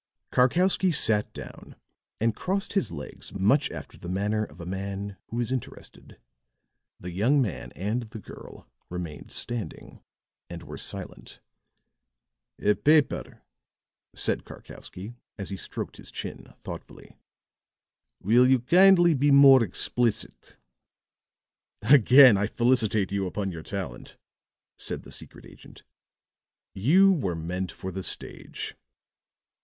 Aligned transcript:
Karkowsky 0.31 0.91
sat 0.91 1.31
down 1.31 1.75
and 2.19 2.35
crossed 2.35 2.73
his 2.73 2.91
legs 2.91 3.31
much 3.33 3.69
after 3.69 3.99
the 3.99 4.09
manner 4.09 4.43
of 4.43 4.59
a 4.59 4.65
man 4.65 5.15
who 5.27 5.39
is 5.39 5.51
interested. 5.51 6.19
The 6.99 7.11
young 7.11 7.39
man 7.39 7.71
and 7.73 8.01
the 8.01 8.17
girl 8.17 8.67
remained 8.89 9.31
standing 9.31 10.01
and 10.49 10.63
were 10.63 10.79
silent. 10.79 11.39
"A 12.57 12.73
paper," 12.73 13.43
said 14.15 14.43
Karkowsky, 14.43 15.13
as 15.37 15.51
he 15.51 15.55
stroked 15.55 15.97
his 15.97 16.09
chin, 16.09 16.51
thoughtfully. 16.59 17.15
"Will 18.23 18.47
you 18.47 18.57
kindly 18.61 19.13
be 19.13 19.29
more 19.29 19.61
explicit?" 19.63 20.57
"Again 21.83 22.37
I 22.37 22.47
felicitate 22.47 23.11
you 23.11 23.27
upon 23.27 23.51
your 23.51 23.61
talent," 23.61 24.17
said 24.79 25.03
the 25.03 25.11
secret 25.11 25.45
agent; 25.45 25.83
"you 26.73 27.11
were 27.11 27.35
meant 27.35 27.71
for 27.71 27.91
the 27.91 28.01
stage." 28.01 28.75